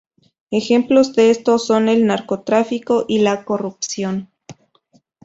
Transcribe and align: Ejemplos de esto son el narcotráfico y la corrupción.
Ejemplos 0.49 1.13
de 1.13 1.29
esto 1.29 1.59
son 1.59 1.87
el 1.87 2.07
narcotráfico 2.07 3.05
y 3.07 3.19
la 3.19 3.45
corrupción. 3.45 4.31